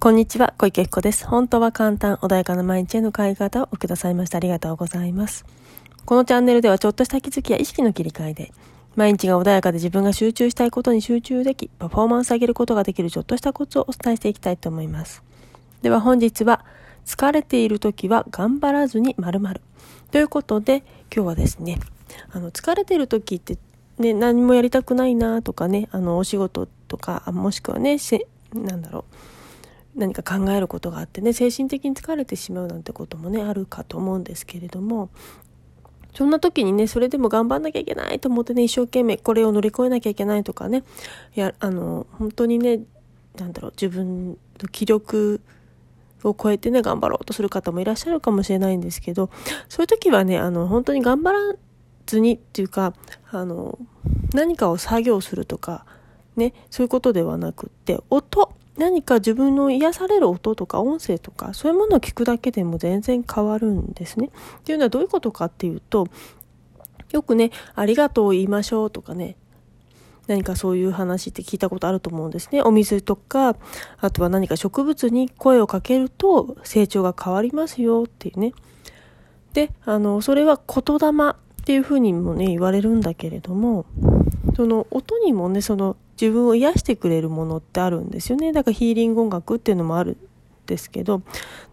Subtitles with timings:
[0.00, 1.26] こんにちは、小池子です。
[1.26, 4.36] 本当は簡単、穏やかな毎日への変え方をくださいました。
[4.36, 5.44] ありがとうございます。
[6.04, 8.52] このチャンネルではちょっとした気づきや意識の切り替えで、
[8.94, 15.24] 毎日が穏やかで自分が集中したいことに集中でき、パフォーマンス上げることができるちょっとしたコツをお伝えしていきたいと思います。
[15.82, 16.64] では本日は、
[17.04, 19.60] 疲れている時は頑張らずに〇〇。
[20.12, 21.80] ということで、今日はですね、
[22.30, 23.58] あの、疲れている時って、
[23.98, 27.96] ね、何もやりたくないなとかね、あの、お仕事とか、もしくはね、
[28.54, 29.04] なんだろう、
[29.98, 35.10] 何か考えることがあってね精神的に疲れてしまうなんてこともねあるかと思うんですけれども。
[36.14, 40.82] そんな時にねそれでも頑張んなきゃいけないと思ってね一生懸命これを乗り越えなきゃいけないとかね
[41.36, 42.80] やあの本当にね
[43.36, 44.36] なんだろう自分の
[44.72, 45.40] 気力
[46.24, 49.30] を超えてね頑張ろうとする方もいらっしゃるかもしれないんですけど
[49.68, 51.38] そういう時はねあの本当に頑張ら
[52.06, 52.94] ずにっていうか
[53.30, 53.78] あの
[54.34, 55.84] 何かを作業するとか
[56.38, 64.30] ねそういうことではなくって音何か自分の癒される音とか音声とかそういうものを聞くだけでも全然変わるんですね。
[64.60, 66.06] っていうのはどういうことかっていうと
[67.12, 69.36] よくね「ありがとうを言いましょう」とかね
[70.28, 72.62] 何かそういう話って聞いたことあると思うんですね。
[72.62, 73.56] お水とか、
[73.98, 78.52] あとは何か植物に声をかけると成長が変わりますよっていうね。
[79.54, 83.86] で、あの、それは言霊っていうふうにもね、言われるんだけれども、
[84.54, 88.52] その音にもね、その自分を癒してくれるものってあるんですよね。
[88.52, 90.16] だからヒーリング音楽っていうのもあるん
[90.66, 91.22] ですけど、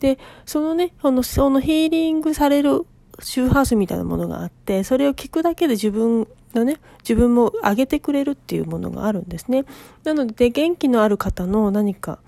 [0.00, 2.86] で、そのね、そのそのヒーリングされる
[3.20, 9.64] 周波数みたいなものがあって、それを聞くだけで自分のね、自分も上げてくれるっていうものがあるんですね。
[10.04, 12.20] なので、元気のある方の何か、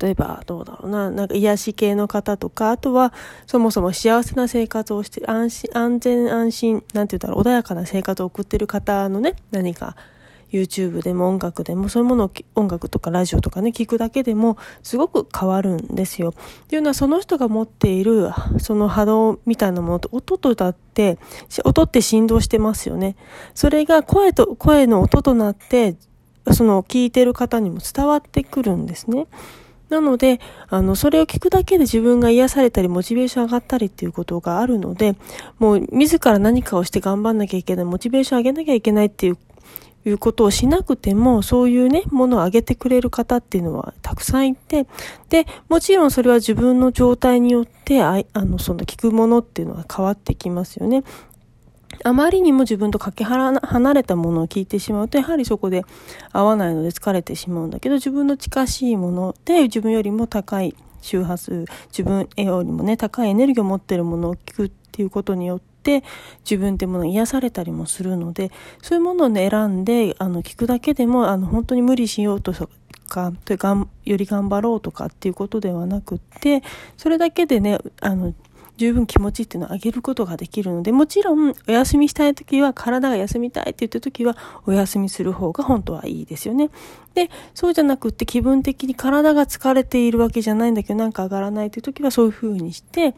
[0.00, 3.12] 例えば、どうだろうな、なんか癒し系の方とか、あとは、
[3.46, 9.96] そもそも幸せな生活をして、安心、安全安心、なんて言うんだろう、穏やかな生活を送ってる方のね、何か、
[10.50, 16.30] YouTube でも音楽でもそういうものを音楽とかラジオとかね聞くだけでもすごく変わるんですよ。
[16.30, 21.18] っていうのはその人が持っているその波動みたいなものと音とだって
[21.64, 23.16] 音って振動してますよね。
[23.54, 25.96] それが声と声の音となって
[26.52, 29.26] その聞いてる方にも伝わってくるんですね。
[29.88, 35.16] なので、あの、それを聞くだけで自分が癒されたり、モチベーション上がったりっていうことがあるので、
[35.58, 39.38] もう自ら何かをして頑張んなきゃいけない、モチベーション上げなきゃいけないっていう
[40.06, 44.86] いうことをしなくても、そういうね、ものをあげてくれる方っていうのはたくさんいて、
[45.28, 51.04] で、もちろんそれは自分の状態によって、ああの、その聞くものっていうのは変わってきますよね。
[52.04, 55.84] あまりにも自分とかけ離れたものを聞いてしまうと、やはりそこで
[56.32, 66.04] 合わないので疲れてしまうんだけど、自分の近しいもので自分よりも高い周波数、自分よりもね、高いエネルギーを持ってるものを聞くっていうことによって、て
[66.44, 68.50] 自分ってもの癒されたりもするので
[68.82, 72.52] そういうものを、ね、選んであの聞くだけでもあの本当に無理しようと
[73.08, 76.62] かとがんより頑張ろうとかっていうことではなくって
[76.98, 78.34] それだけでねあの
[78.76, 84.36] 十分気持ちっていうのを上げることができるので、もちろんお休みしたい時は、体が休みたいって言った時は、
[84.66, 86.70] お休みする方が本当はいいですよね。
[87.12, 93.16] で、そうじゃなくって気分的に体が疲れているわけじゃないんだけど、なんか上がらないっていう時はそういう風にして、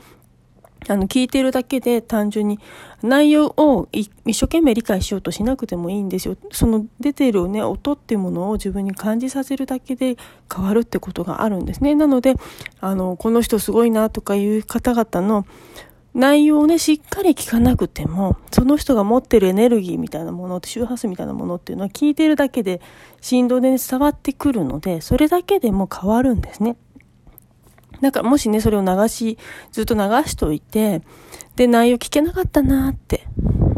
[0.89, 2.59] あの、聞いてるだけで単純に
[3.03, 6.37] 内容を一生懸命理解しようとしなくてもいいんですよ。
[6.53, 10.17] その出てるね、音っていうものを自分に感じさせるだけで
[10.55, 11.95] 変わるってことがあるんですね。
[11.95, 12.35] なので、
[12.81, 15.47] あの、この人すごいなとかいう方々の
[16.13, 22.81] 内容をね、しっかり聞かなくても、その人が持ってるエネルギーみたいなもの、周波数みたいなものっていうのは聞いてるだけで
[23.21, 26.77] 振動で、ね、伝わってくるので、それだけでも変わるんですね。
[28.01, 29.39] なんかもしね、それを流し、
[29.73, 31.03] ずっと流しといて、
[31.57, 33.27] で、内容聞けなかったなって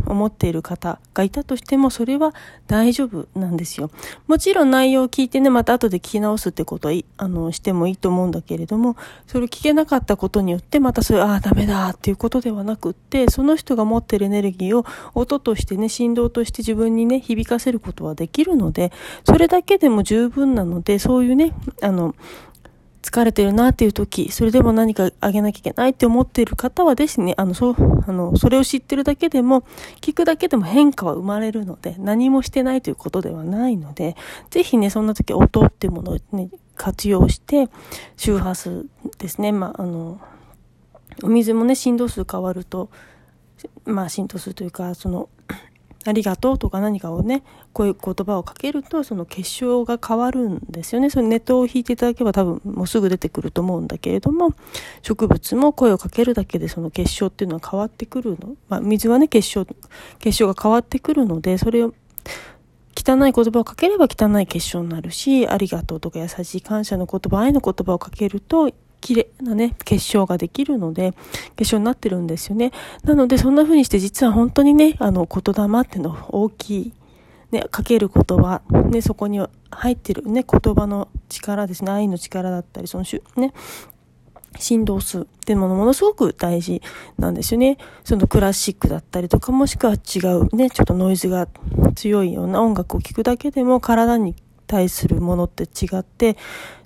[0.06, 2.34] 思っている方がいたとしても、それは
[2.68, 3.90] 大丈夫なんですよ。
[4.28, 8.96] もちろん内容を聞いてね、また後で聞き直すってことは、あの、してもいいと思うんだけれども、
[9.26, 14.84] それを聞けなかったことによって、またそれ、ああ、ダメだっていうことではなくって、その人が持ってるエネルギーを
[15.14, 18.92] 音としてね、振動として自分にね、響かせることはできるので、
[19.24, 22.14] それだけでも十分なので、そういうね、あの、
[23.02, 27.76] 疲れてるなっていう時、それでも何かあげなきゃいけないって思っている方はですね、あの、そう、
[28.06, 29.64] あの、それを知ってるだけでも、
[30.00, 34.16] 聞くだけでも変化は生まれるので、何もしてないということではないので、
[34.50, 37.68] ぜひね、そんな時音っていうものをね、活用して、
[38.16, 38.86] 周波数
[39.18, 40.20] ですね、まあ、あの、
[41.24, 42.88] お水もね、振動数変わると、
[43.84, 45.28] まあ、振動数というか、その、
[46.04, 51.10] ありがとうとか何かをね、こういう言葉をかけると、その結晶が変わるんですよね。
[51.10, 54.54] そのネットを引いていただけば多分もうすぐ出てくると思うんだけれども、
[55.02, 58.56] 植物も声をかけるだけでその結晶っていうのは変わってくるの。
[58.68, 59.66] まあ、水はね、結晶、
[60.18, 61.94] 結晶が変わってくるので、それを、
[62.94, 68.70] 汚い言葉をかければ汚い結晶になるし、ありがとうとか優しい感謝の言葉、愛の言葉をかけると、
[69.02, 71.12] 綺麗なね、結晶ができるので、
[71.56, 72.70] 結晶になってるんですよね。
[73.04, 76.92] なので、そんな風にして実は本当にね、あの、言霊っていうのは大きい、
[77.50, 79.40] ね、かける言葉、ね、そこに
[79.70, 83.04] 入ってるね、言葉の力ですね、愛の力だったり、その、
[83.36, 83.52] ね、
[84.58, 86.80] 振動数っていうものものすごく大事
[87.18, 87.78] なんですよね。
[88.04, 91.48] そのクラシックだったりとか、もしくは違うね、ちょっとノイズが
[91.96, 96.36] 強いような音楽を聴くだけでも体に対するものって違って、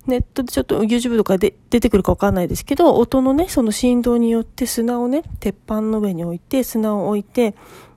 [0.06, 7.54] ネットでちょっと YouTube とかで出てくるかわかんないですけど、音のね、その振動によって砂をね、鉄板の上に置いて、砂を置いて、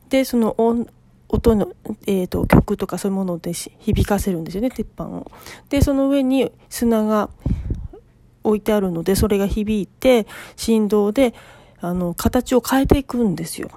[0.10, 0.88] で、その音、
[1.30, 1.70] 音の、
[2.08, 5.32] えっ、ー、と、曲とかそういうもので響かせるんですよね、鉄板を。
[5.70, 7.30] で、その上に砂が
[8.44, 11.34] 置いてあるので、それが響いて、振動で、
[11.82, 13.70] あの、形を変えていくんですよ。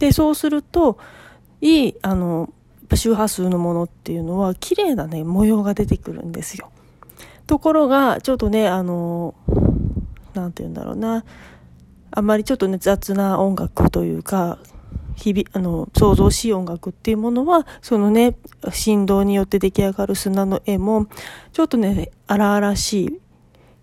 [0.00, 0.98] で、そうすると、
[1.60, 2.52] いい、あの、
[2.92, 6.70] 周波数のものっていうのは、綺麗なね、模様が出てくるんですよ。
[7.50, 9.34] ところが、ちょっとね、あの、
[10.34, 11.24] なんて言うんだろうな、
[12.12, 14.60] あんまりちょっとね、雑な音楽というか、
[15.16, 18.36] 日々、あの、想像しい音楽っていうものは、そのね、
[18.70, 21.08] 振動によって出来上がる砂の絵も、
[21.52, 23.20] ちょっとね、荒々し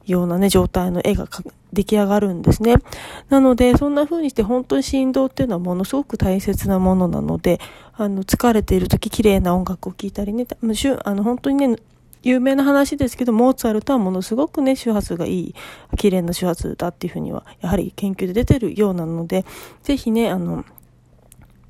[0.06, 1.28] いようなね、状態の絵が
[1.74, 2.78] 出来上がるんですね。
[3.28, 7.60] なので、そんな風にして本当に振動っていうのはものすごく大切なものなので、
[7.98, 10.48] あの、疲れている時綺麗な音楽を聴いたりね、
[11.04, 11.75] あの、本当にね、
[12.28, 15.56] 有名な話ですけど、モーツァルトはものすごくね、周波数がいい、
[15.98, 19.46] 綺麗な周波数だっていうふうには、やはり研究で出てるようなので、
[19.82, 20.66] ぜひね、あの、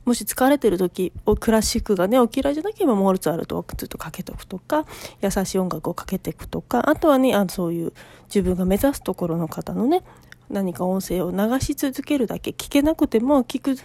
[0.04, 4.86] もし疲れてる時、クラシックがね、お嫌いじゃなければモルツァルトをずっとかけとくとか、
[5.21, 7.94] 優しい音楽をかけていくとか、あとはね、あのそういう
[8.25, 10.01] 自分が目指すところの方のね、
[10.50, 13.75] 何か音声を流し続けるだけ、聞けなくても聞く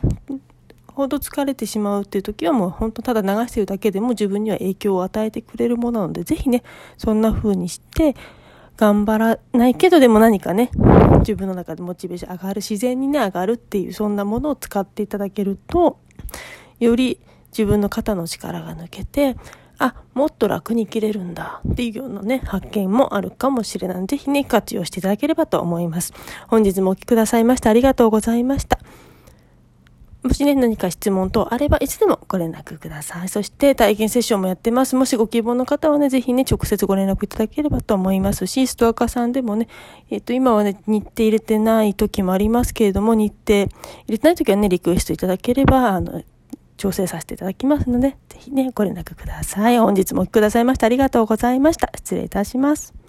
[0.95, 6.63] ほど疲れてしまうっていう時はもう本当ただ流してるだけでも自分には影響を与えてくれるものなので、ぜひね、
[6.99, 8.15] そんな風にして、
[8.77, 10.71] 頑張らないけどでも何かね、
[11.21, 15.99] 自分の中でモチベーション上がる、自然にね、上がるっていう、そんなものを使っていただけると、
[16.81, 19.37] より自分の肩の力が抜けて、
[19.79, 26.13] あ、もっと楽に生きれるんだっていうようなね、発見もあるかもしれないので、ぜひね、活用していただければと思います。
[26.49, 28.79] 本日もお聴きくださいましてありがとうございました。
[30.23, 33.29] もしね、何か質問等あれば、いつでもご連絡ください。
[33.29, 34.95] そして、体験セッションもやってます。
[34.95, 39.67] もしご希望の方はね、ぜひね、直接ご連絡いただければと思いますし、ストアカさんでもね、
[40.11, 43.69] えっ、と、今はね、日程入れてない時もありますけれども、日程入
[44.09, 46.23] れてない時はね、リクエストいただければ、あの、
[46.77, 49.79] 調整させていただきますので、ぜひね、ご連絡ください。
[49.79, 51.91] 本日もお聞きくださいましてありがとうございました。
[51.97, 53.02] 失礼いたします。